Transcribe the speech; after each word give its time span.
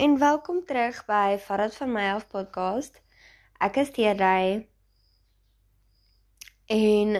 en 0.00 0.18
welkom 0.18 0.62
terug 0.64 1.02
by 1.04 1.36
dit 1.36 1.74
van 1.76 1.90
my 1.92 2.04
af 2.14 2.22
podcast. 2.32 2.94
Ek 3.60 3.74
is 3.82 3.90
Teerdy 3.92 4.62
en 6.72 7.18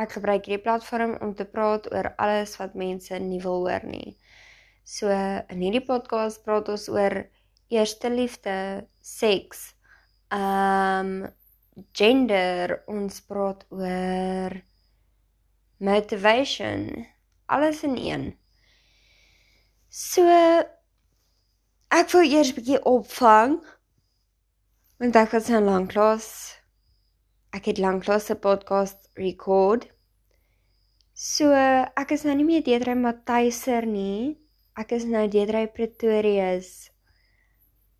ek 0.00 0.14
gebruik 0.16 0.48
hierdie 0.48 0.62
platform 0.64 1.12
om 1.20 1.34
te 1.36 1.44
praat 1.44 1.90
oor 1.92 2.08
alles 2.16 2.56
wat 2.56 2.78
mense 2.78 3.20
nie 3.20 3.42
wil 3.44 3.66
hoor 3.66 3.84
nie. 3.84 4.16
So 4.80 5.12
in 5.12 5.60
hierdie 5.60 5.84
podcast 5.84 6.40
praat 6.48 6.72
ons 6.72 6.88
oor 6.88 7.18
eerste 7.68 8.08
liefde, 8.08 8.56
seks, 9.04 9.74
um 10.32 11.28
gender, 11.92 12.78
ons 12.88 13.20
praat 13.28 13.68
oor 13.68 14.56
motivation, 15.84 16.94
alles 17.44 17.84
in 17.84 18.00
een. 18.00 18.30
So 19.92 20.24
ek 22.00 22.10
wil 22.12 22.24
eers 22.24 22.50
'n 22.52 22.56
bietjie 22.56 22.84
opvang. 22.84 23.60
Want 24.98 25.16
ek 25.16 25.30
het 25.36 25.48
'n 25.50 25.64
lang 25.64 25.86
klas 25.88 26.62
ek 27.52 27.68
het 27.68 27.78
lank 27.78 28.04
klas 28.04 28.30
'n 28.30 28.40
podcast 28.40 28.98
record. 29.14 29.88
So 31.12 31.52
ek 32.02 32.10
is 32.10 32.24
nou 32.24 32.34
nie 32.34 32.44
meer 32.44 32.62
Deedrey 32.64 32.96
Matthuyser 32.96 33.86
nie. 33.86 34.38
Ek 34.76 34.92
is 34.92 35.04
nou 35.04 35.28
Deedrey 35.28 35.68
Pretorius. 35.68 36.90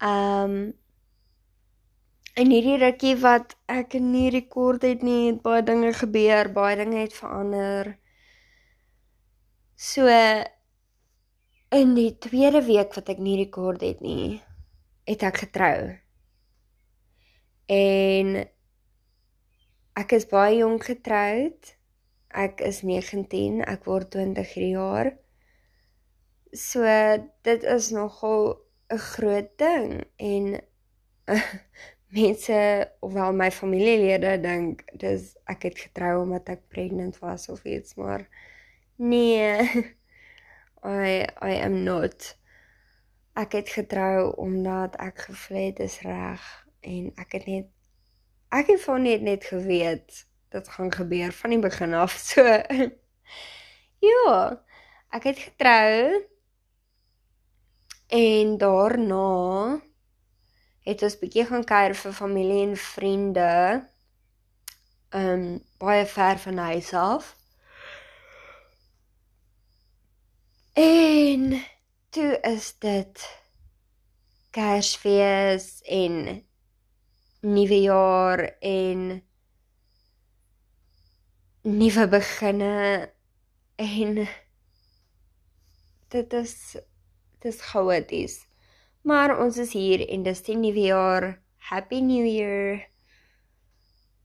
Um 0.01 0.73
en 2.34 2.48
hierdie 2.48 2.79
rukkie 2.80 3.16
wat 3.20 3.56
ek 3.68 3.93
nie 4.01 4.30
rekord 4.30 4.82
het 4.82 5.02
nie 5.02 5.27
het 5.27 5.43
baie 5.43 5.62
dinge 5.62 5.93
gebeur 5.93 6.48
baie 6.52 6.77
dinge 6.77 7.02
het 7.04 7.12
verander. 7.12 7.98
So 9.77 10.09
In 11.72 11.94
die 11.96 12.18
tweede 12.20 12.60
week 12.66 12.92
wat 12.92 13.06
ek 13.08 13.20
nie 13.24 13.38
rekord 13.40 13.80
het 13.80 14.02
nie, 14.04 14.42
het 15.08 15.22
ek 15.24 15.38
getrou. 15.46 15.76
En 17.73 18.34
ek 19.96 20.12
is 20.18 20.26
baie 20.29 20.59
jonk 20.59 20.84
getroud. 20.90 21.70
Ek 22.29 22.60
is 22.68 22.82
19, 22.84 23.62
ek 23.64 23.88
word 23.88 24.10
20 24.12 24.52
hierdie 24.52 24.74
jaar. 24.74 25.10
So 26.52 26.84
dit 27.48 27.64
is 27.76 27.88
nogal 27.96 28.60
'n 28.92 29.01
groot 29.07 29.48
ding 29.57 30.04
en 30.20 30.60
mense 32.20 32.60
ofwel 33.01 33.32
my 33.32 33.48
familielede 33.48 34.36
dink 34.45 34.84
dis 35.01 35.32
ek 35.48 35.64
het 35.70 35.80
getrou 35.86 36.14
omdat 36.26 36.52
ek 36.52 36.68
pregnant 36.68 37.16
was 37.24 37.48
of 37.48 37.64
iets 37.64 37.96
maar 37.96 38.29
nee 38.96 39.57
I 40.83 41.27
I 41.43 41.52
am 41.63 41.83
not. 41.83 42.37
Ek 43.38 43.52
het 43.52 43.69
getrou 43.69 44.35
omdat 44.37 44.97
ek 44.97 45.29
gevoel 45.29 45.66
het 45.66 45.77
dis 45.77 46.01
reg 46.01 46.43
en 46.80 47.13
ek 47.16 47.38
het 47.38 47.47
net 47.47 47.71
ek 48.52 48.75
het 48.75 48.83
van 48.83 49.03
net 49.03 49.23
net 49.23 49.45
geweet 49.49 50.27
dit 50.53 50.69
gaan 50.69 50.93
gebeur 50.93 51.33
van 51.33 51.51
die 51.51 51.63
begin 51.63 51.95
af. 51.95 52.19
So 52.29 52.43
ja, 54.03 54.63
ek 55.15 55.25
het 55.30 55.38
getrou 55.38 56.27
en 58.13 58.59
daarna 58.59 59.80
het 60.83 61.03
ons 61.07 61.19
bietjie 61.21 61.47
gaan 61.47 61.65
kuier 61.65 61.95
vir 61.95 62.13
familie 62.13 62.66
en 62.66 62.77
vriende. 62.77 63.53
Um 65.15 65.47
baie 65.78 66.06
ver 66.06 66.38
van 66.43 66.59
huis 66.59 66.91
af. 66.99 67.37
En 70.72 71.62
toe 72.09 72.38
is 72.41 72.78
dit 72.78 73.41
Kersfees 74.50 75.82
en 75.82 76.47
nuwe 77.41 77.81
jaar 77.81 78.56
en 78.60 79.22
nuwe 81.60 82.08
beginne 82.08 83.12
en 83.76 84.28
dit 86.08 86.32
is 86.32 86.76
dis 87.44 87.60
chaoties. 87.60 88.41
Maar 89.04 89.36
ons 89.44 89.56
is 89.56 89.76
hier 89.76 90.08
en 90.08 90.24
dis 90.24 90.42
die 90.42 90.56
nuwe 90.56 90.88
jaar. 90.88 91.42
Happy 91.68 92.00
New 92.00 92.24
Year. 92.24 92.88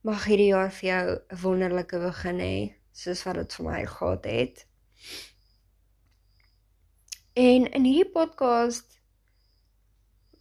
Mag 0.01 0.23
hierdie 0.31 0.53
jaar 0.55 0.71
vir 0.71 0.89
jou 0.89 1.07
'n 1.11 1.41
wonderlike 1.43 1.99
begin 1.99 2.39
hê, 2.39 2.75
soos 2.91 3.23
wat 3.27 3.35
dit 3.35 3.53
vir 3.53 3.65
my 3.65 3.85
gehad 3.85 4.25
het. 4.25 4.67
En 7.37 7.67
in 7.71 7.83
hierdie 7.85 8.09
podcast 8.09 8.95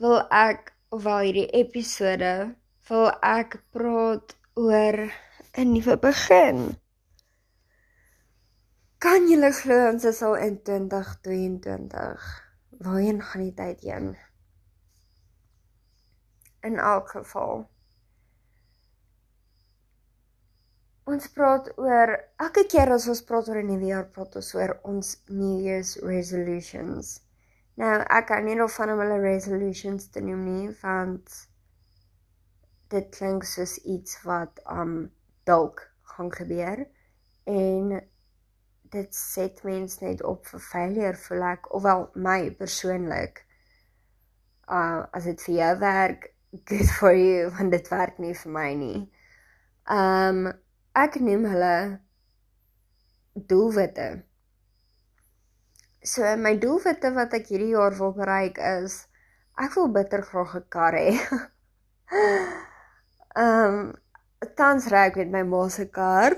wil 0.01 0.23
ek 0.33 0.71
of 0.97 1.03
wel 1.05 1.27
hierdie 1.27 1.51
episode 1.59 2.31
wil 2.89 3.11
ek 3.21 3.59
praat 3.77 4.33
oor 4.57 4.97
'n 5.61 5.75
nuwe 5.75 5.97
begin. 6.01 6.63
Kan 9.05 9.29
jy 9.29 9.51
glo 9.59 9.77
ons 9.91 10.09
is 10.09 10.23
al 10.25 10.39
in 10.47 10.57
2022? 10.71 12.25
Waarheen 12.81 13.21
gaan 13.29 13.45
die 13.45 13.55
tyd 13.61 13.85
heen? 13.85 14.09
In 16.65 16.81
elk 16.81 17.13
geval 17.19 17.69
Ons 21.07 21.29
praat 21.31 21.69
oor 21.79 22.11
elke 22.43 22.65
keer 22.71 22.91
as 22.91 23.05
ons 23.13 23.21
praat 23.27 23.49
oor 23.49 23.61
'n 23.63 23.69
nuwe 23.71 23.91
jaar, 23.93 24.07
praat 24.15 24.33
ons 24.41 24.49
oor 24.59 24.73
ons 24.93 25.11
New 25.29 25.61
Year's 25.67 25.93
resolutions. 26.03 27.11
Nou, 27.79 27.93
ek 28.19 28.27
kan 28.31 28.45
nie 28.45 28.57
nog 28.59 28.73
van 28.75 28.91
hulle 28.91 29.19
resolutions 29.23 30.09
te 30.11 30.21
noem 30.21 30.43
nie, 30.49 30.73
want 30.81 31.37
dit 32.97 33.07
klink 33.19 33.47
soos 33.47 33.77
iets 33.85 34.19
wat 34.25 34.59
um 34.79 34.97
dalk 35.47 35.85
gaan 36.17 36.33
gebeur 36.41 36.85
en 37.55 37.95
dit 38.97 39.15
set 39.15 39.63
mens 39.71 39.99
net 40.03 40.27
op 40.33 40.47
vir 40.51 40.67
failure 40.73 41.23
voel 41.29 41.49
ek 41.53 41.73
ofwel 41.79 42.07
my 42.29 42.39
persoonlik 42.59 43.43
uh 44.67 45.07
as 45.15 45.31
dit 45.31 45.49
vir 45.49 45.59
jou 45.63 45.73
werk 45.87 46.31
good 46.71 46.95
for 46.99 47.15
you 47.15 47.51
want 47.59 47.79
dit 47.79 47.95
werk 47.95 48.19
nie 48.19 48.35
vir 48.45 48.57
my 48.61 48.69
nie. 48.85 49.03
Um 50.03 50.47
ek 51.05 51.19
noem 51.21 51.45
hulle 51.53 51.77
doelwitte. 53.51 54.09
So 56.07 56.37
my 56.41 56.55
doelwitte 56.63 57.13
wat 57.17 57.37
ek 57.37 57.51
hierdie 57.53 57.75
jaar 57.75 57.97
wil 57.99 58.15
bereik 58.17 58.59
is 58.63 59.03
ek 59.61 59.77
wil 59.77 59.93
bitter 59.93 60.23
graag 60.31 60.57
'n 60.57 60.67
kar 60.77 60.97
hê. 60.97 61.13
Ehm 63.37 63.79
um, 63.79 63.81
tans 64.57 64.89
ry 64.93 65.07
ek 65.11 65.17
met 65.21 65.33
my 65.35 65.43
ma 65.53 65.63
se 65.69 65.87
kar. 65.99 66.37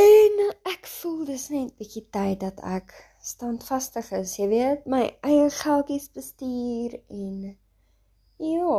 En 0.00 0.40
ek 0.72 0.86
voel 0.96 1.24
dis 1.32 1.48
net 1.54 1.74
bietjie 1.78 2.06
tyd 2.16 2.40
dat 2.40 2.60
ek 2.76 2.94
standvastig 3.24 4.10
is, 4.18 4.36
jy 4.40 4.48
weet, 4.50 4.86
my 4.90 5.04
eie 5.28 5.50
geldjies 5.62 6.08
bestuur 6.16 6.96
en 7.08 7.36
ja. 8.42 8.78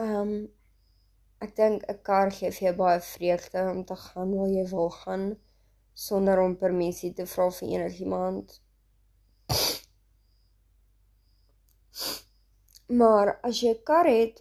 Ehm 0.00 0.20
um, 0.20 0.34
ek 1.44 1.50
dink 1.56 1.82
'n 1.92 1.98
kar 2.08 2.30
gee 2.36 2.50
vir 2.56 2.66
jou 2.66 2.76
baie 2.76 3.00
vreugde 3.06 3.62
om 3.72 3.80
te 3.90 3.96
gaan 4.02 4.30
waar 4.36 4.52
jy 4.56 4.64
wil 4.72 4.90
gaan 4.96 5.24
sonder 6.04 6.40
om 6.44 6.54
permissie 6.62 7.10
te 7.18 7.26
vra 7.32 7.48
vir 7.56 7.72
enigiemand. 7.76 8.54
Maar 13.00 13.32
as 13.48 13.60
jy 13.64 13.72
'n 13.74 13.82
kar 13.90 14.06
het, 14.06 14.40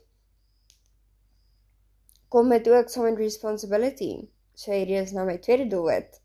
kom 2.30 2.50
dit 2.56 2.70
ook 2.70 2.90
saam 2.90 3.10
met 3.10 3.24
responsibility. 3.26 4.14
So 4.54 4.72
hierdie 4.72 5.02
is 5.02 5.12
nou 5.18 5.26
my 5.26 5.38
tweede 5.38 5.68
doelwit. 5.68 6.22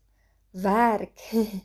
Werk. 0.51 1.19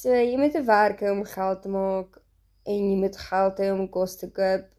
so 0.00 0.12
jy 0.12 0.36
moet 0.36 0.60
werk 0.66 1.00
om 1.14 1.24
geld 1.24 1.62
te 1.62 1.68
maak 1.68 2.22
en 2.62 2.88
jy 2.90 2.96
moet 3.06 3.18
geld 3.30 3.58
hê 3.58 3.72
om 3.72 3.88
kos 3.98 4.20
te 4.20 4.30
koop 4.38 4.74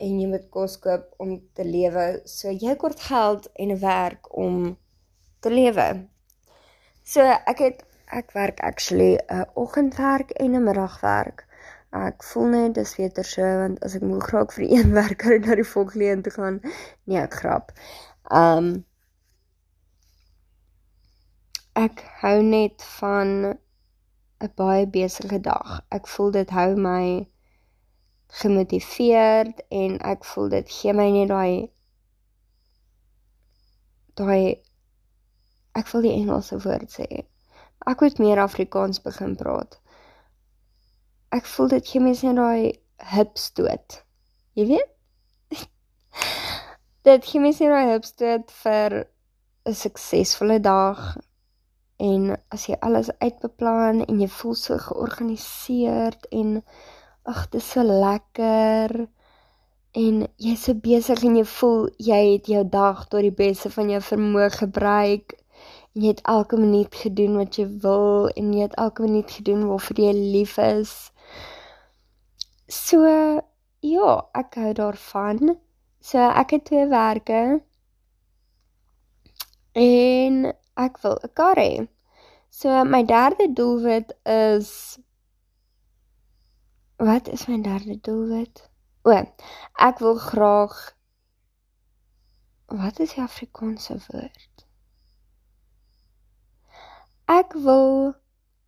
en 0.00 0.20
jy 0.20 0.28
moet 0.30 0.46
kos 0.54 0.78
koop 0.84 1.06
om 1.22 1.36
te 1.56 1.64
lewe. 1.66 2.06
So 2.24 2.52
jy 2.52 2.74
kort 2.80 3.00
geld 3.08 3.48
en 3.54 3.70
'n 3.74 3.80
werk 3.80 4.30
om 4.44 4.76
te 5.40 5.50
lewe. 5.50 5.88
So 7.04 7.20
ek 7.52 7.58
het 7.58 7.84
ek 8.18 8.32
werk 8.32 8.60
actually 8.60 9.18
'n 9.28 9.46
oggendwerk 9.54 10.30
en 10.30 10.54
'n 10.54 10.64
middagwerk. 10.64 11.46
Ek 11.92 12.22
voel 12.22 12.46
net 12.46 12.74
dis 12.74 12.94
beter 12.96 13.24
so 13.24 13.42
want 13.42 13.82
as 13.84 13.94
ek 13.98 14.02
moeg 14.02 14.30
raak 14.30 14.52
vir 14.52 14.66
een 14.70 14.92
werker 15.02 15.40
na 15.40 15.54
die 15.54 15.70
volgende 15.72 16.04
een 16.04 16.22
te 16.22 16.30
gaan, 16.30 16.60
nee, 17.04 17.18
ek 17.18 17.34
grap. 17.34 17.72
Um 18.42 18.84
ek 21.74 22.04
hou 22.22 22.42
net 22.42 22.82
van 22.98 23.28
'n 24.44 24.52
baie 24.56 24.86
besige 24.86 25.40
dag. 25.40 25.80
Ek 25.90 26.08
voel 26.08 26.30
dit 26.30 26.50
hou 26.50 26.76
my 26.76 27.26
gemotiveerd 28.30 29.64
en 29.68 29.98
ek 30.06 30.24
voel 30.24 30.48
dit 30.48 30.70
gee 30.70 30.94
my 30.94 31.10
net 31.10 31.28
daai 31.32 31.70
daai 34.20 34.62
ek 35.74 35.90
wil 35.92 36.06
die 36.06 36.14
Engelse 36.14 36.60
woord 36.62 36.90
sê 36.94 37.08
Ek 37.88 38.02
moet 38.04 38.18
meer 38.20 38.38
Afrikaans 38.38 39.00
begin 39.00 39.36
praat. 39.40 39.78
Ek 41.32 41.46
voel 41.48 41.70
dit 41.72 41.86
gee 41.88 42.02
my 42.04 42.12
net 42.12 42.36
daai 42.36 42.72
hupstoot. 43.14 43.96
Jy 44.58 44.66
weet? 44.68 44.90
dit 47.08 47.24
gee 47.30 47.40
my 47.40 47.54
net 47.54 47.72
daai 47.72 47.92
hupstoot 47.94 48.52
vir 48.60 48.96
'n 49.70 49.76
suksesvolle 49.80 50.58
dag 50.66 51.00
en 52.10 52.36
as 52.52 52.66
jy 52.68 52.76
alles 52.84 53.08
uitbeplan 53.24 54.04
en 54.04 54.20
jy 54.20 54.28
voel 54.28 54.54
so 54.60 54.76
georganiseerd 54.88 56.28
en 56.42 56.60
ag 57.30 57.48
dit 57.48 57.60
is 57.60 57.70
so 57.70 57.82
lekker. 57.82 59.06
En 59.90 60.22
jy's 60.38 60.64
so 60.66 60.74
besig 60.74 61.22
en 61.26 61.36
jy 61.38 61.44
voel 61.52 61.86
jy 61.98 62.18
het 62.32 62.50
jou 62.50 62.62
dag 62.66 63.06
tot 63.10 63.24
die 63.26 63.34
beste 63.34 63.70
van 63.74 63.90
jou 63.90 64.00
vermoë 64.06 64.48
gebruik. 64.56 65.34
En 65.94 66.04
jy 66.04 66.12
het 66.14 66.22
elke 66.32 66.58
minuut 66.58 66.94
gedoen 67.02 67.38
wat 67.38 67.58
jy 67.58 67.66
wil 67.84 68.28
en 68.34 68.52
jy 68.54 68.66
het 68.68 68.76
elke 68.78 69.06
minuut 69.06 69.30
gedoen 69.38 69.66
waarvoor 69.70 70.02
jy 70.06 70.12
lief 70.18 70.56
is. 70.62 70.94
So 72.70 73.02
ja 73.82 74.14
ek 74.38 74.58
hou 74.62 74.72
daarvan. 74.78 75.56
So 76.00 76.22
ek 76.22 76.56
het 76.56 76.66
twee 76.70 76.86
werke. 76.90 77.42
En 79.74 80.52
ek 80.86 81.02
wil 81.02 81.18
'n 81.22 81.34
kar 81.34 81.58
hê. 81.58 81.86
So 82.50 82.84
my 82.84 83.02
derde 83.04 83.52
doelwit 83.54 84.14
is 84.24 84.98
Wat 87.00 87.28
is 87.28 87.46
my 87.46 87.60
derde 87.64 87.96
doelwit? 88.00 88.60
O, 89.08 89.12
ek 89.88 90.00
wil 90.04 90.18
graag 90.20 90.74
Wat 92.70 92.98
is 93.02 93.14
die 93.16 93.22
Afrikaanse 93.24 93.96
woord? 94.10 94.64
Ek 97.24 97.56
wil 97.64 98.12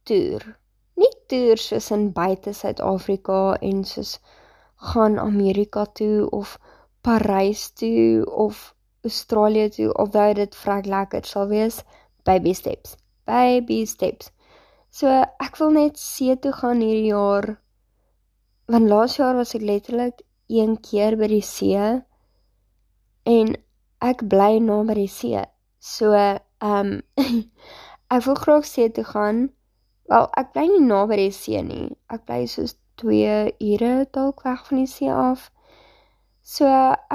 toer. 0.09 0.47
Nie 0.99 1.13
toer 1.31 1.61
soos 1.61 1.91
in 1.95 2.09
buite 2.17 2.55
Suid-Afrika 2.57 3.55
en 3.61 3.85
soos 3.87 4.17
gaan 4.93 5.21
Amerika 5.23 5.85
toe 6.01 6.31
of 6.31 6.57
Parys 7.05 7.69
toe 7.79 8.25
of 8.27 8.75
Australië 9.03 9.69
toe 9.77 9.93
alhoewel 9.93 10.35
dit 10.35 10.57
vrek 10.57 10.87
lekker 10.87 11.25
sal 11.27 11.49
wees 11.53 11.83
baby 12.25 12.53
steps 12.55 12.97
baby 13.27 13.85
steps 13.87 14.31
so 14.91 15.11
ek 15.47 15.59
wil 15.61 15.75
net 15.77 15.99
see 15.99 16.37
toe 16.45 16.53
gaan 16.59 16.83
hierdie 16.83 17.11
jaar 17.11 17.49
want 18.73 18.89
laas 18.89 19.17
jaar 19.21 19.37
was 19.37 19.53
ek 19.55 19.65
letterlik 19.69 20.23
een 20.49 20.79
keer 20.81 21.17
by 21.21 21.29
die 21.29 21.45
see 21.45 21.89
en 23.33 23.51
ek 24.11 24.25
bly 24.33 24.59
na 24.65 24.79
by 24.89 24.97
die 24.97 25.11
see. 25.13 25.43
So 25.79 26.13
ehm 26.17 26.71
um, 26.71 26.93
ek 28.15 28.25
wil 28.27 28.39
graag 28.45 28.65
see 28.69 28.89
toe 28.97 29.05
gaan. 29.09 29.43
Wel 30.13 30.29
ek 30.41 30.55
bly 30.55 30.65
nie 30.71 30.87
na 30.87 31.03
by 31.11 31.19
die 31.21 31.35
see 31.37 31.61
nie. 31.67 31.91
Ek 32.15 32.25
bly 32.29 32.47
soos 32.55 32.77
2 33.03 33.53
ure 33.73 33.93
dalk 34.17 34.41
weg 34.49 34.65
van 34.69 34.83
die 34.83 34.91
see 34.95 35.13
af. 35.13 35.51
So 36.55 36.67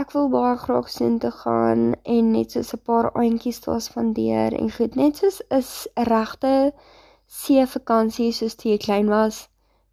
ek 0.02 0.14
wil 0.14 0.30
baie 0.34 0.54
graag 0.62 0.94
sien 0.94 1.18
toe 1.24 1.34
gaan 1.42 1.90
en 2.04 2.32
net 2.38 2.54
so 2.54 2.62
'n 2.78 2.86
paar 2.86 3.12
aantjies 3.14 3.60
daar 3.66 3.82
spandeer 3.82 4.54
en 4.62 4.72
goed. 4.78 4.96
Net 4.96 5.18
soos 5.18 5.42
'n 5.50 6.08
regte 6.14 6.54
see 7.28 7.66
vakansie 7.76 8.32
soos 8.32 8.56
toe 8.56 8.72
jy 8.72 8.80
klein 8.86 9.10
was 9.18 9.50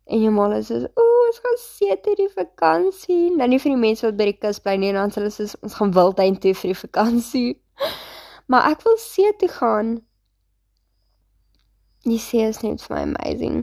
en 0.06 0.22
jou 0.22 0.32
ma 0.36 0.52
is 0.60 0.68
so 0.68 0.86
ooh 1.00 1.13
ons 1.34 1.42
gaan 1.42 1.56
see 1.58 1.94
toe 2.02 2.14
die 2.18 2.30
vakansie 2.30 3.34
nou 3.34 3.48
nie 3.50 3.58
vir 3.58 3.72
die 3.74 3.80
mense 3.80 4.06
wat 4.06 4.18
by 4.18 4.26
die 4.28 4.36
kus 4.38 4.60
bly 4.62 4.76
nie 4.78 4.92
en 4.92 5.00
dan 5.00 5.14
hulle 5.16 5.30
sê 5.34 5.46
ons 5.66 5.78
gaan 5.78 5.94
wildtuin 5.96 6.36
toe 6.38 6.54
vir 6.54 6.70
die 6.70 6.82
vakansie. 6.86 7.48
Maar 8.52 8.66
ek 8.74 8.82
wil 8.84 8.98
see 9.00 9.30
toe 9.40 9.48
gaan. 9.48 9.94
Die 12.04 12.18
see 12.20 12.44
is 12.44 12.60
net 12.60 12.82
vir 12.84 12.92
my 12.92 13.02
amazing. 13.08 13.62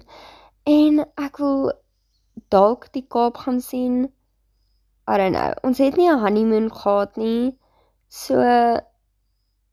En 0.66 1.04
ek 1.22 1.38
wil 1.38 1.70
dalk 2.50 2.88
die 2.98 3.06
Kaap 3.06 3.38
gaan 3.44 3.62
sien. 3.62 4.08
I 5.06 5.20
don't 5.22 5.38
know. 5.38 5.54
Ons 5.62 5.78
het 5.86 6.02
nie 6.02 6.10
'n 6.10 6.18
honeymoon 6.26 6.72
gehad 6.74 7.16
nie. 7.22 7.54
So 8.10 8.42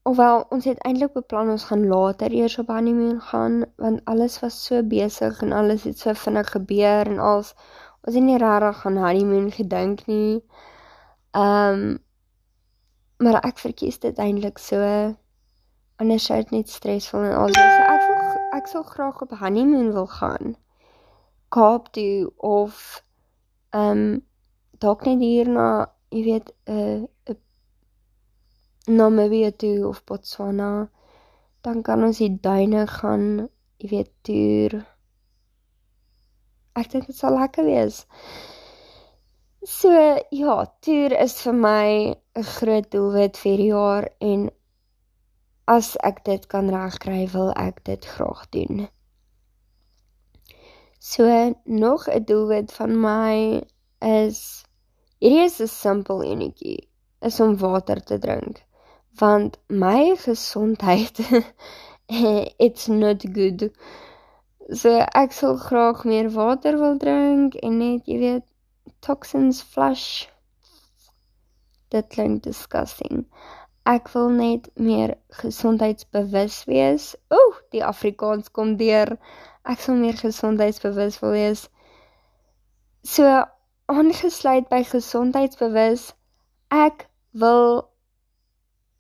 ofwel 0.08 0.44
ons 0.54 0.64
het 0.68 0.78
eintlik 0.88 1.12
beplan 1.16 1.50
ons 1.54 1.64
gaan 1.70 1.88
later 1.88 2.32
eers 2.32 2.58
op 2.60 2.70
honeymoon 2.72 3.20
gaan 3.30 3.64
want 3.82 4.04
alles 4.04 4.38
was 4.44 4.60
so 4.68 4.82
besig 4.82 5.42
en 5.44 5.52
alles 5.52 5.84
het 5.88 5.98
so 5.98 6.12
vinnig 6.12 6.52
gebeur 6.54 7.10
en 7.12 7.18
als 7.18 7.54
ons 8.06 8.14
het 8.14 8.24
nie 8.24 8.38
regtig 8.38 8.84
aan 8.86 9.00
honeymoon 9.04 9.50
gedink 9.54 10.06
nie. 10.06 10.42
Ehm 11.36 11.80
um, 11.80 11.96
maar 13.18 13.40
ek 13.42 13.58
verkies 13.58 13.98
dit 13.98 14.18
eintlik 14.22 14.60
so 14.62 14.78
anders 15.98 16.24
sou 16.24 16.36
dit 16.38 16.50
net 16.54 16.70
stresvol 16.70 17.26
en 17.26 17.34
al. 17.34 17.54
So 17.54 17.64
ek 17.94 18.04
wil 18.06 18.18
ek 18.58 18.70
sou 18.70 18.82
graag 18.86 19.22
op 19.24 19.34
honeymoon 19.40 19.90
wil 19.92 20.06
gaan. 20.06 20.54
Kaap 21.54 21.92
toe 21.92 22.30
of 22.36 23.02
ehm 23.74 23.90
um, 23.90 24.26
dalk 24.78 25.04
net 25.08 25.18
hier 25.18 25.48
na, 25.50 25.68
jy 26.14 26.22
weet, 26.24 26.52
'n 26.66 26.78
uh, 26.78 27.02
uh, 27.30 27.36
Namibië 28.86 29.50
toe 29.56 29.88
of 29.88 30.04
Botswana. 30.04 30.88
Dan 31.60 31.82
kan 31.82 32.04
ons 32.04 32.18
die 32.18 32.38
duine 32.40 32.86
gaan, 32.86 33.48
jy 33.76 33.88
weet, 33.88 34.10
toer. 34.22 34.78
Ek 36.78 36.90
dink 36.92 37.08
dit 37.10 37.16
sal 37.16 37.34
lekker 37.38 37.66
wees. 37.66 38.04
So 39.66 39.90
ja, 40.30 40.56
toer 40.86 41.16
is 41.24 41.34
vir 41.42 41.56
my 41.64 41.88
'n 42.38 42.46
groot 42.52 42.90
doelwit 42.90 43.40
vir 43.42 43.56
die 43.62 43.72
jaar 43.72 44.08
en 44.20 44.50
as 45.66 45.96
ek 46.10 46.24
dit 46.24 46.46
kan 46.46 46.70
regkry, 46.70 47.26
wil 47.34 47.50
ek 47.56 47.84
dit 47.84 48.04
graag 48.14 48.46
doen. 48.54 48.88
So 50.98 51.26
nog 51.64 52.08
'n 52.08 52.24
doelwit 52.24 52.72
van 52.72 53.00
my 53.00 53.62
is 54.00 54.64
Hierdie 55.22 55.44
is 55.44 55.56
'n 55.60 55.66
simpel 55.66 56.20
enetjie, 56.22 56.88
is 57.28 57.36
om 57.44 57.56
water 57.58 58.00
te 58.10 58.18
drink, 58.24 58.60
want 59.20 59.56
my 59.66 60.14
gesondheid 60.24 61.18
it's 62.66 62.86
not 62.86 63.26
good. 63.38 63.64
So 64.68 64.90
ek 65.16 65.32
sal 65.32 65.56
graag 65.56 66.02
meer 66.04 66.26
water 66.30 66.76
wil 66.76 66.98
drink 67.00 67.54
en 67.64 67.78
net, 67.80 68.04
jy 68.04 68.18
weet, 68.20 68.44
toxins 69.00 69.62
flush. 69.64 70.26
Dit 71.88 72.10
klink 72.12 72.42
disgusting. 72.44 73.24
Ek 73.88 74.10
wil 74.12 74.28
net 74.28 74.68
meer 74.76 75.14
gesondheidsbewus 75.40 76.58
wees. 76.68 77.14
Ooh, 77.32 77.56
die 77.72 77.80
Afrikaans 77.84 78.52
kom 78.52 78.76
deur. 78.76 79.14
Ek 79.64 79.80
sal 79.80 79.96
meer 79.96 80.20
gesondheidsbewus 80.20 81.16
wil 81.24 81.32
wees. 81.32 81.64
So 83.08 83.24
aangesluit 83.88 84.68
by 84.68 84.82
gesondheidsbewus. 84.84 86.10
Ek 86.68 87.08
wil 87.32 87.88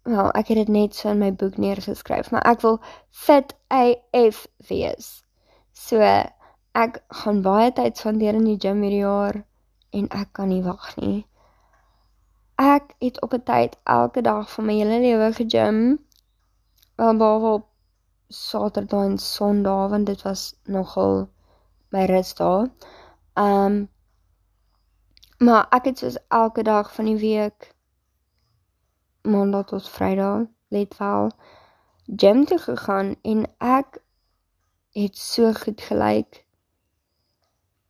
wel, 0.08 0.32
ek 0.32 0.48
het 0.48 0.64
dit 0.64 0.68
net 0.72 0.96
so 0.96 1.12
in 1.12 1.20
my 1.20 1.32
boek 1.36 1.60
neergeskryf, 1.60 2.32
maar 2.32 2.48
ek 2.48 2.64
wil 2.64 2.80
fit 3.12 3.52
AF 3.68 4.46
wees. 4.72 5.18
So 5.78 6.02
ek 6.82 7.00
gaan 7.22 7.42
baie 7.46 7.70
tyd 7.76 8.00
spandeer 8.00 8.38
in 8.38 8.46
die 8.48 8.58
gym 8.64 8.82
hierdie 8.84 9.04
jaar 9.04 9.40
en 9.98 10.08
ek 10.20 10.32
kan 10.38 10.50
nie 10.52 10.62
wag 10.66 10.88
nie. 11.00 11.18
Ek 12.58 12.94
het 13.04 13.20
op 13.26 13.34
'n 13.38 13.44
tyd 13.50 13.76
elke 13.96 14.22
dag 14.30 14.50
van 14.54 14.66
my 14.66 14.74
hele 14.80 14.98
lewe 15.06 15.28
gegym. 15.40 15.78
Behalwe 16.96 17.52
op 17.58 17.66
Saterdag 18.28 19.04
en 19.10 19.18
Sondag 19.18 19.90
want 19.90 20.06
dit 20.06 20.22
was 20.22 20.42
nogal 20.64 21.28
my 21.90 22.04
rusdae. 22.10 22.70
Um 23.46 23.88
Maar 25.38 25.66
ek 25.70 25.84
het 25.84 25.98
soos 25.98 26.16
elke 26.28 26.62
dag 26.62 26.94
van 26.94 27.04
die 27.04 27.16
week 27.16 27.74
maandag 29.22 29.66
tot 29.70 29.88
vrydag 29.88 30.48
let 30.68 30.96
wel 30.98 31.30
gym 32.16 32.44
toe 32.44 32.58
gegaan 32.58 33.14
en 33.22 33.44
ek 33.58 34.02
het 35.02 35.16
so 35.18 35.52
goed 35.52 35.80
gelyk. 35.80 36.44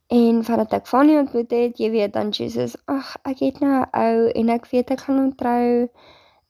En 0.09 0.45
vandat 0.45 0.73
ek 0.73 0.89
hom 0.93 1.11
ontmoet 1.21 1.51
het, 1.53 1.81
jy 1.81 1.91
weet 1.93 2.13
dan 2.13 2.31
Jesus, 2.33 2.77
ag, 2.89 3.17
ek 3.29 3.43
het 3.45 3.61
nou 3.61 3.73
'n 3.81 3.89
ou 3.93 4.29
en 4.41 4.49
ek 4.49 4.71
weet 4.73 4.91
ek 4.91 5.01
gaan 5.01 5.19
hom 5.19 5.35
trou 5.37 5.89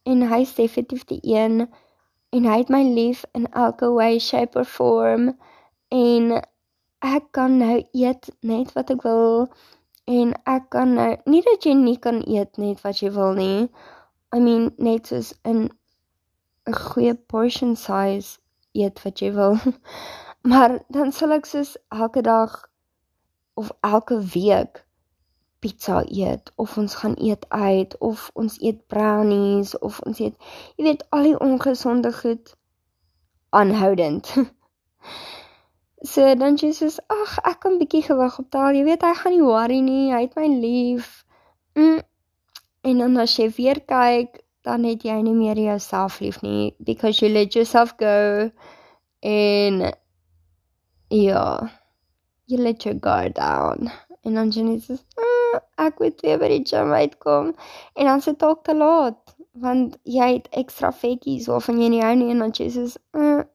en 0.02 0.22
hy 0.30 0.40
is 0.40 0.54
definitief 0.54 1.04
die 1.04 1.20
een 1.22 1.66
en 2.30 2.44
hy 2.44 2.58
het 2.58 2.68
my 2.68 2.82
lief 2.82 3.24
in 3.32 3.46
elke 3.52 3.90
way 3.92 4.18
shape 4.18 4.58
or 4.58 4.64
form 4.64 5.34
en 5.88 6.42
ek 7.02 7.24
kan 7.30 7.58
nou 7.58 7.82
eet 7.92 8.30
net 8.40 8.72
wat 8.72 8.90
ek 8.90 9.02
wil 9.02 9.48
En 10.08 10.30
ek 10.48 10.70
kan 10.72 10.94
nou 10.96 11.10
nie 11.28 11.42
dat 11.44 11.66
jy 11.68 11.74
nie 11.76 11.98
kan 12.04 12.22
eet 12.24 12.56
net 12.56 12.78
wat 12.80 13.02
jy 13.02 13.10
wil 13.12 13.34
nie. 13.36 13.66
I 14.32 14.38
mean 14.40 14.70
net 14.86 15.10
soos 15.10 15.34
in 15.50 15.58
'n 16.70 16.76
goeie 16.76 17.12
portion 17.32 17.74
size 17.76 18.38
eet 18.72 19.02
wat 19.04 19.20
jy 19.20 19.28
wil. 19.36 19.58
maar 20.50 20.78
dan 20.88 21.12
sal 21.12 21.34
ek 21.36 21.48
soos 21.48 21.76
elke 21.88 22.22
dag 22.24 22.54
of 23.60 23.70
elke 23.80 24.20
week 24.34 24.84
pizza 25.58 26.02
eet 26.06 26.52
of 26.56 26.76
ons 26.78 26.94
gaan 27.00 27.16
eet 27.18 27.44
uit 27.48 27.98
of 27.98 28.30
ons 28.34 28.58
eet 28.62 28.86
brownies 28.86 29.74
of 29.78 29.98
ons 30.06 30.20
eet 30.22 30.36
jy 30.76 30.86
weet 30.86 31.04
al 31.10 31.26
die 31.30 31.38
ongesonde 31.48 32.12
goed 32.22 32.54
aanhoudend. 33.50 34.34
So 36.06 36.22
dan 36.38 36.54
sê 36.54 36.68
soos 36.70 37.00
ag 37.10 37.32
ek 37.50 37.56
kan 37.64 37.78
bietjie 37.80 38.04
gewig 38.06 38.36
optel. 38.38 38.76
Jy 38.76 38.84
weet 38.86 39.02
hy 39.02 39.14
gaan 39.18 39.32
nie 39.34 39.42
worry 39.42 39.78
nie. 39.82 40.12
Hy 40.14 40.20
het 40.28 40.36
my 40.38 40.46
lief. 40.46 41.08
Mm. 41.74 42.04
En 42.86 43.00
dan 43.02 43.18
as 43.18 43.34
jy 43.34 43.48
weer 43.56 43.80
kyk, 43.82 44.38
dan 44.62 44.84
het 44.86 45.02
jy 45.02 45.16
nie 45.26 45.34
meer 45.34 45.58
jouself 45.58 46.20
lief 46.20 46.38
nie 46.42 46.74
because 46.78 47.18
you 47.24 47.32
let 47.32 47.56
yourself 47.56 47.94
go 47.98 48.50
en 49.26 49.80
ja, 51.08 51.70
you 52.46 52.62
let 52.62 52.84
your 52.84 52.98
guard 53.00 53.34
down. 53.34 53.90
En 54.22 54.34
dan 54.34 54.52
sê 54.52 54.64
jy 54.64 54.78
soos 54.84 55.04
ah, 55.16 55.60
ek 55.86 56.00
moet 56.02 56.20
weer 56.24 56.40
by 56.40 56.48
die 56.52 56.64
gym 56.68 56.92
uitkom 56.92 57.52
en 57.94 58.10
dan 58.10 58.20
se 58.20 58.34
dit 58.34 58.40
dalk 58.40 58.64
te 58.64 58.74
laat 58.76 59.36
want 59.58 59.96
jy 60.04 60.26
het 60.34 60.48
ekstra 60.60 60.90
vetjies 60.92 61.48
of 61.48 61.70
jy 61.72 61.88
nie 61.88 62.02
hou 62.04 62.14
nie 62.18 62.28
en 62.34 62.44
dan 62.44 62.52
sê 62.52 62.66
jy 62.66 62.74
soos 62.74 62.98
ah, 63.16 63.46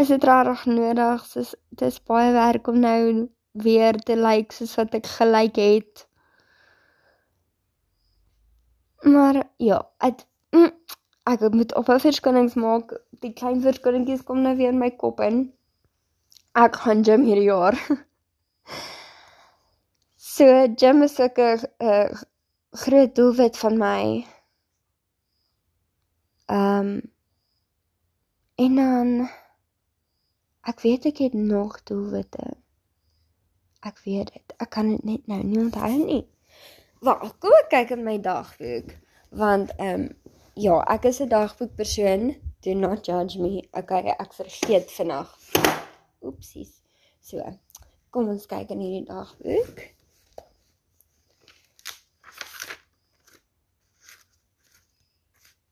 is 0.00 0.08
dit 0.08 0.24
regtig 0.24 0.64
nodig? 0.66 1.24
Soos 1.28 1.54
dis 1.82 1.98
baie 2.08 2.32
werk 2.32 2.68
om 2.70 2.78
nou 2.80 3.28
weer 3.52 3.98
te 4.06 4.16
lyk 4.16 4.24
like, 4.24 4.56
soos 4.56 4.76
wat 4.78 4.94
ek 4.96 5.08
gelyk 5.18 5.58
het. 5.60 6.06
Maar 9.04 9.42
ja, 9.60 9.80
ek 10.06 10.24
mm, 10.56 10.72
ek 11.32 11.46
moet 11.56 11.74
op 11.76 11.88
'n 11.88 12.04
verskillings 12.06 12.54
maak. 12.54 12.94
Die 13.24 13.32
klein 13.32 13.60
verskillingetjies 13.60 14.24
kom 14.24 14.42
nou 14.42 14.56
weer 14.56 14.72
in 14.72 14.78
my 14.78 14.90
kop 14.90 15.20
in. 15.20 15.50
Ek 16.58 16.74
gaan 16.82 17.04
gym 17.06 17.22
hierdie 17.22 17.46
jaar. 17.46 17.76
so 20.34 20.66
gym 20.76 21.02
is 21.02 21.20
ook 21.20 21.38
'n 21.38 21.58
uh, 21.78 22.10
groot 22.70 23.14
doelwit 23.14 23.58
van 23.58 23.78
my. 23.78 24.26
Ehm 26.46 26.78
um, 26.78 27.00
en 28.54 28.74
dan 28.74 29.28
ek 30.62 30.80
weet 30.80 31.04
ek 31.04 31.18
het 31.18 31.32
nog 31.32 31.82
doelwitte. 31.82 32.56
Ek 33.80 34.00
weet 34.04 34.32
dit. 34.32 34.54
Ek 34.56 34.70
kan 34.70 34.88
dit 34.88 35.04
net 35.04 35.26
nou 35.26 35.42
nie 35.42 35.58
onthou 35.58 36.04
nie. 36.04 36.26
Wag, 37.00 37.38
kom 37.38 37.52
ek 37.62 37.70
kyk 37.70 37.90
in 37.90 38.04
my 38.04 38.20
dagboek 38.20 38.98
want 39.30 39.70
ehm 39.76 40.00
um, 40.00 40.08
ja, 40.54 40.82
ek 40.82 41.04
is 41.04 41.22
'n 41.22 41.28
dagboek 41.28 41.74
persoon. 41.74 42.34
Do 42.60 42.74
not 42.74 43.06
judge 43.06 43.38
me. 43.38 43.68
Okay, 43.72 44.14
ek 44.18 44.34
vergeet 44.34 44.90
vinnig. 44.90 45.59
Oepsies. 46.22 46.80
So, 47.20 47.44
kom 48.10 48.28
ons 48.32 48.46
kyk 48.50 48.72
in 48.74 48.84
hierdie 48.84 49.06
dagboek. 49.08 49.82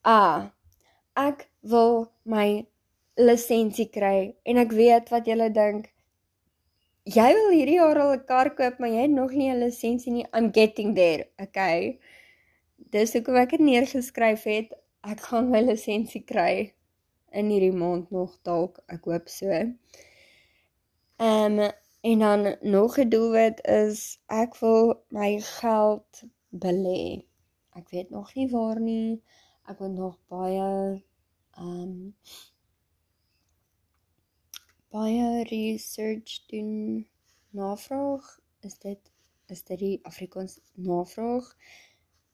Ah, 0.08 0.48
ek 1.18 1.48
wil 1.60 2.08
my 2.24 2.64
lisensie 3.18 3.88
kry 3.92 4.32
en 4.46 4.60
ek 4.62 4.72
weet 4.72 5.10
wat 5.12 5.26
julle 5.28 5.48
dink 5.52 5.90
jy 7.08 7.28
wil 7.32 7.52
hierdie 7.54 7.78
jaar 7.78 7.98
al 8.02 8.12
'n 8.14 8.24
kar 8.28 8.50
koop, 8.56 8.78
maar 8.78 8.90
jy 8.92 9.02
het 9.06 9.10
nog 9.10 9.32
nie 9.32 9.48
'n 9.50 9.60
lisensie 9.64 10.12
nie. 10.12 10.26
I'm 10.32 10.52
getting 10.52 10.94
there. 10.94 11.24
Okay. 11.40 11.98
Dis 12.90 13.12
hoekom 13.12 13.36
ek 13.36 13.50
dit 13.50 13.60
neergeskryf 13.60 14.42
het. 14.44 14.72
Ek 15.02 15.20
gaan 15.20 15.50
my 15.50 15.60
lisensie 15.60 16.24
kry 16.24 16.72
in 17.32 17.50
hierdie 17.50 17.72
maand 17.72 18.10
nog 18.10 18.36
dalk. 18.42 18.78
Ek 18.88 19.04
hoop 19.04 19.28
so. 19.28 19.48
Ehm 21.18 21.58
um, 21.58 21.70
en 22.00 22.18
dan 22.18 22.56
nog 22.60 22.96
'n 22.98 23.08
doelwit 23.08 23.66
is 23.66 24.20
ek 24.26 24.56
wil 24.56 25.04
my 25.08 25.40
geld 25.40 26.22
belê. 26.48 27.26
Ek 27.78 27.90
weet 27.90 28.10
nog 28.10 28.34
nie 28.34 28.50
waar 28.50 28.80
nie. 28.80 29.22
Ek 29.62 29.78
moet 29.78 29.94
nog 29.94 30.18
baie 30.28 31.02
ehm 31.50 31.70
um, 31.70 32.16
baie 34.88 35.42
research 35.44 36.46
doen. 36.46 37.08
Navraag, 37.50 38.40
is 38.60 38.78
dit 38.78 39.12
is 39.46 39.64
dit 39.64 39.78
die 39.78 39.98
Afrikaans 40.02 40.60
navraag? 40.74 41.56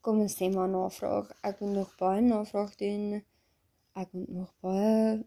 Kom 0.00 0.20
ons 0.20 0.36
sê 0.36 0.50
maar 0.52 0.68
navraag. 0.68 1.32
Ek 1.40 1.60
moet 1.60 1.72
nog 1.72 1.96
baie 1.96 2.20
navraag 2.20 2.74
doen. 2.74 3.24
Ek 3.92 4.12
moet 4.12 4.28
nog 4.28 4.54
baie 4.60 5.26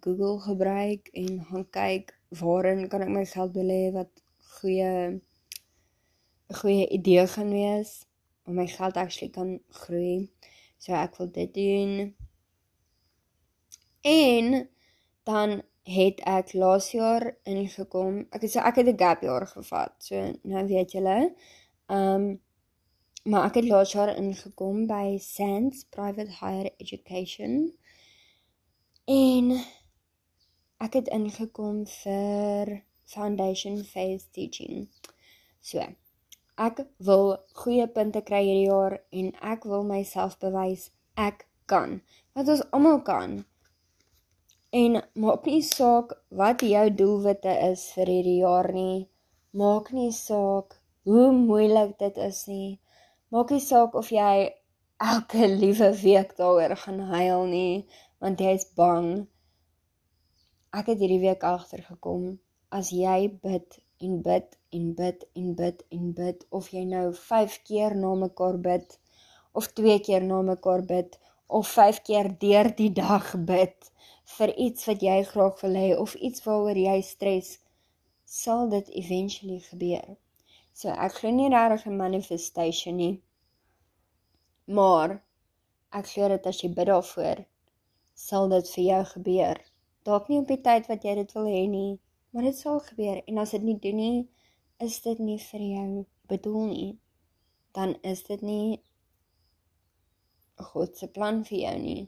Google 0.00 0.40
gebruik 0.40 1.08
en 1.12 1.44
gaan 1.44 1.70
kyk 1.70 2.15
waarin 2.28 2.88
kan 2.88 3.02
ek 3.02 3.08
my 3.08 3.24
geld 3.26 3.52
belê 3.52 3.92
wat 3.92 4.10
goeie 4.58 5.20
'n 6.50 6.54
goeie 6.60 6.86
idee 6.88 7.26
gaan 7.26 7.50
wees 7.50 8.06
om 8.46 8.54
my 8.54 8.66
geld 8.66 8.96
actually 8.96 9.32
kan 9.32 9.60
groei. 9.68 10.30
So 10.78 10.92
ek 10.92 11.16
wil 11.16 11.30
dit 11.30 11.54
doen. 11.54 12.14
En 14.00 14.68
dan 15.22 15.62
het 15.82 16.20
ek 16.20 16.52
laas 16.52 16.90
jaar 16.90 17.36
ingekom. 17.42 18.26
Ek 18.30 18.42
het 18.42 18.50
so 18.50 18.60
ek 18.60 18.76
het 18.76 18.86
'n 18.86 18.98
gap 18.98 19.22
jaar 19.22 19.46
gevat. 19.46 19.92
So 19.98 20.14
nou 20.42 20.66
weet 20.66 20.92
julle. 20.92 21.34
Ehm 21.86 22.14
um, 22.14 22.40
maar 23.26 23.46
ek 23.48 23.54
het 23.54 23.64
laas 23.66 23.92
jaar 23.92 24.16
ingekom 24.16 24.86
by 24.86 25.18
Sands 25.18 25.84
Private 25.90 26.30
Higher 26.30 26.70
Education. 26.76 27.72
En 29.04 29.64
ek 30.86 30.98
het 31.00 31.08
ingekom 31.18 31.78
vir 31.90 32.76
foundation 33.14 33.78
phase 33.92 34.26
teaching. 34.36 34.86
So 35.60 35.82
ek 36.66 36.84
wil 37.08 37.34
goeie 37.62 37.86
punte 37.96 38.22
kry 38.28 38.42
hierdie 38.46 38.68
jaar 38.68 38.94
en 39.20 39.32
ek 39.54 39.66
wil 39.72 39.82
myself 39.88 40.38
bewys 40.44 40.88
ek 41.26 41.44
kan. 41.72 42.00
Wat 42.38 42.54
ons 42.54 42.64
almal 42.76 43.02
kan. 43.10 43.36
En 44.82 45.00
maak 45.24 45.50
nie 45.50 45.62
saak 45.66 46.14
wat 46.40 46.62
jou 46.62 46.86
doelwitte 47.00 47.52
is 47.72 47.84
vir 47.96 48.12
hierdie 48.14 48.40
jaar 48.44 48.70
nie. 48.78 49.06
Maak 49.62 49.92
nie 49.98 50.12
saak 50.14 50.78
hoe 51.08 51.28
moeilik 51.34 51.96
dit 52.02 52.16
is 52.30 52.42
nie. 52.50 52.72
Maak 53.34 53.50
nie 53.54 53.62
saak 53.62 53.94
of 53.98 54.14
jy 54.14 54.50
elke 55.02 55.48
liewe 55.60 55.92
week 56.02 56.36
daaroor 56.38 56.76
gaan 56.82 57.00
huil 57.12 57.46
nie, 57.50 57.86
want 58.22 58.40
jy 58.40 58.54
is 58.58 58.68
bang. 58.78 59.26
Ek 60.76 60.90
het 60.90 61.00
hierdie 61.00 61.22
week 61.22 61.44
agtergekom 61.48 62.24
as 62.78 62.88
jy 62.92 63.30
bid 63.44 63.76
en 64.06 64.16
bid 64.24 64.56
en 64.78 64.88
bid 64.98 65.22
en 65.40 65.52
bid 65.60 65.84
en 65.98 66.08
bid 66.18 66.42
of 66.58 66.66
jy 66.74 66.82
nou 66.88 67.04
5 67.20 67.54
keer 67.68 67.94
na 67.96 68.10
mekaar 68.22 68.58
bid 68.66 68.96
of 69.60 69.68
2 69.80 69.94
keer 70.08 70.26
na 70.30 70.42
mekaar 70.48 70.82
bid 70.90 71.14
of 71.58 71.70
5 71.76 72.00
keer 72.08 72.28
deur 72.42 72.68
die 72.80 72.90
dag 72.98 73.30
bid 73.50 73.88
vir 74.34 74.52
iets 74.66 74.84
wat 74.90 75.04
jy 75.06 75.14
graag 75.30 75.62
wil 75.62 75.78
hê 75.80 75.86
of 76.02 76.16
iets 76.28 76.44
waaroor 76.44 76.80
jy 76.82 76.96
stres, 77.08 77.48
sal 78.24 78.68
dit 78.74 78.90
eventually 79.02 79.60
gebeur. 79.68 80.10
So 80.76 80.92
ek 81.06 81.16
glo 81.20 81.32
nie 81.38 81.48
regtig 81.54 81.86
in 81.92 81.96
manifestation 82.02 82.98
nie. 83.00 83.14
Maar 84.80 85.16
ek 86.02 86.12
glo 86.12 86.28
dat 86.34 86.50
as 86.52 86.60
jy 86.60 86.72
bid 86.76 86.92
daarvoor, 86.92 87.46
sal 88.28 88.52
dit 88.52 88.74
vir 88.74 88.86
jou 88.90 89.00
gebeur. 89.14 89.64
Dalk 90.06 90.28
nie 90.30 90.38
op 90.38 90.50
die 90.50 90.60
tyd 90.62 90.86
wat 90.90 91.04
jy 91.04 91.16
dit 91.18 91.32
wil 91.34 91.48
hê 91.50 91.62
nie, 91.70 91.96
maar 92.30 92.46
dit 92.46 92.58
sal 92.58 92.78
gebeur 92.88 93.22
en 93.26 93.40
as 93.42 93.54
dit 93.56 93.64
nie 93.66 93.78
doen 93.82 93.96
nie, 93.98 94.18
is 94.86 95.00
dit 95.02 95.22
nie 95.28 95.38
vir 95.42 95.64
jou 95.66 95.88
bedoel 96.30 96.66
nie. 96.70 96.90
Dan 97.74 97.96
is 98.02 98.22
dit 98.28 98.42
nie 98.42 98.78
God 100.70 100.96
se 100.96 101.08
plan 101.12 101.42
vir 101.48 101.58
jou 101.58 101.74
nie. 101.82 102.04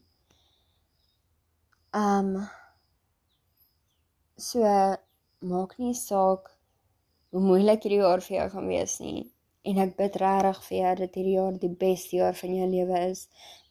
Um 1.97 2.37
so 4.39 4.63
maak 5.51 5.75
nie 5.83 5.95
saak 5.99 6.53
hoe 7.33 7.43
moeilik 7.43 7.83
hierdie 7.85 8.01
jaar 8.01 8.23
vir 8.25 8.37
jou 8.39 8.47
gaan 8.55 8.71
wees 8.71 8.99
nie. 9.03 9.27
En 9.67 9.79
ek 9.83 9.97
bid 9.99 10.17
regtig 10.23 10.61
vir 10.69 10.79
jou 10.79 10.93
dat 11.01 11.17
hierdie 11.19 11.35
jaar 11.35 11.57
die 11.61 11.73
beste 11.81 12.17
jaar 12.17 12.37
van 12.39 12.55
jou 12.55 12.69
lewe 12.71 13.01
is, 13.11 13.25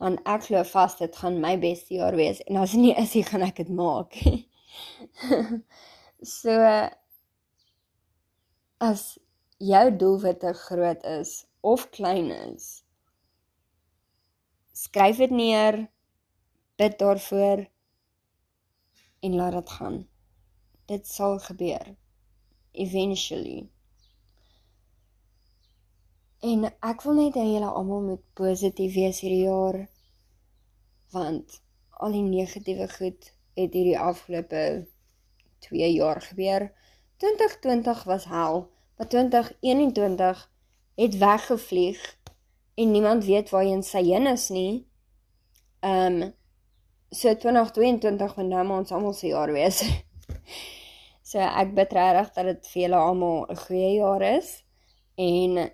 want 0.03 0.21
ek 0.27 0.47
glo 0.47 0.63
vas 0.71 0.97
dit 0.99 1.19
gaan 1.21 1.39
my 1.43 1.55
beste 1.61 1.95
jaar 1.95 2.17
wees 2.19 2.41
en 2.45 2.59
as 2.61 2.75
nie 2.77 2.93
is, 2.93 3.15
gaan 3.29 3.45
ek 3.47 3.61
dit 3.63 3.71
maak. 3.73 4.17
so 6.37 6.57
as 8.83 9.05
jou 9.57 9.85
doelwitte 10.03 10.53
groot 10.67 11.07
is 11.17 11.39
of 11.61 11.87
klein 11.95 12.29
is, 12.35 12.67
skryf 14.77 15.23
dit 15.23 15.33
neer, 15.33 15.87
bid 16.77 16.99
daarvoor 16.99 17.65
en 19.25 19.39
laat 19.39 19.57
dit 19.57 19.69
gaan. 19.79 20.03
Dit 20.87 21.07
sal 21.07 21.39
gebeur 21.39 21.95
eventually. 22.77 23.69
En 26.45 26.67
ek 26.69 27.01
wil 27.01 27.15
net 27.17 27.37
hê 27.39 27.45
julle 27.49 27.69
almal 27.69 28.03
moet 28.05 28.25
positief 28.37 28.93
wees 28.93 29.21
hierdie 29.23 29.45
jaar 29.47 29.87
want 31.15 31.61
al 31.97 32.13
die 32.13 32.21
negatiewe 32.21 32.85
goed 32.91 33.31
het 33.57 33.73
hierdie 33.73 33.97
afgelope 33.97 34.85
2 35.65 35.87
jaar 35.93 36.21
gebeur. 36.21 36.67
2020 37.17 38.03
was 38.03 38.27
hel, 38.29 38.69
maar 38.97 39.07
2021 39.07 40.43
het 40.95 41.17
weggevlieg 41.17 42.17
en 42.75 42.91
niemand 42.91 43.25
weet 43.25 43.49
waarheen 43.49 43.83
sy 43.83 44.03
heen 44.05 44.27
is 44.27 44.49
nie. 44.49 44.85
Ehm 45.79 46.21
um, 46.21 46.35
so 47.09 47.31
2022 47.35 48.33
van 48.33 48.47
nou 48.47 48.63
maar 48.67 48.77
ons 48.83 48.91
almal 48.91 49.13
se 49.13 49.27
jaar 49.27 49.51
wees. 49.55 49.79
so 51.29 51.39
ek 51.39 51.73
bid 51.73 51.93
regtig 51.95 52.33
dat 52.35 52.45
dit 52.51 52.67
vir 52.73 52.81
julle 52.81 53.01
almal 53.01 53.45
'n 53.49 53.61
goeie 53.65 53.93
jaar 53.95 54.21
is 54.21 54.49
en 55.15 55.71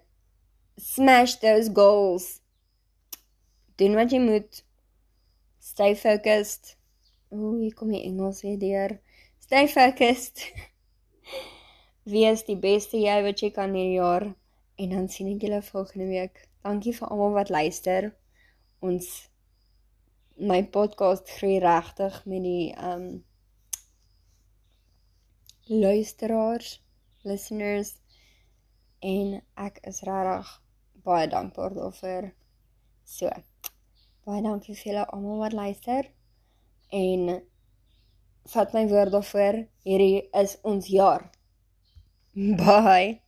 smash 0.77 1.35
those 1.39 1.69
goals. 1.73 2.41
Doen 3.75 3.95
wat 3.95 4.11
jy 4.11 4.19
moet. 4.19 4.63
Stay 5.59 5.95
focused. 5.95 6.75
Ooh, 7.33 7.57
hier 7.59 7.73
kom 7.73 7.91
die 7.93 8.03
Engels 8.03 8.41
weer 8.41 8.59
deur. 8.59 8.99
Stay 9.39 9.67
focused. 9.67 10.45
Wees 12.13 12.43
die 12.45 12.59
beste 12.59 12.99
jy 12.99 13.19
wat 13.25 13.41
jy 13.41 13.49
kan 13.55 13.73
hierdie 13.73 13.99
jaar 13.99 14.27
en 14.81 14.89
dan 14.89 15.07
sien 15.09 15.29
ek 15.33 15.45
julle 15.45 15.61
volgende 15.65 16.09
week. 16.09 16.47
Dankie 16.65 16.93
vir 16.95 17.09
almal 17.09 17.37
wat 17.37 17.53
luister. 17.53 18.09
Ons 18.83 19.09
my 20.37 20.63
podcast 20.73 21.29
groei 21.37 21.59
regtig 21.63 22.17
met 22.25 22.43
die 22.43 22.73
um 22.81 23.05
luisteraars, 25.69 26.81
listeners 27.23 27.93
en 28.99 29.37
ek 29.55 29.79
is 29.87 30.01
regtig 30.03 30.62
baie 31.03 31.27
dankbaar 31.27 31.73
daarvoor. 31.73 32.29
So. 33.03 33.29
Baie 34.25 34.41
dankie 34.41 34.75
vir 34.75 34.91
julle 34.91 35.05
almal 35.05 35.41
wat 35.43 35.57
luister. 35.57 36.07
En 36.91 37.41
vat 38.53 38.73
my 38.73 38.85
woord 38.91 39.11
daarvoor, 39.15 39.63
hierdie 39.87 40.29
is 40.43 40.57
ons 40.61 40.87
jaar. 40.87 41.29
Bye. 42.33 43.22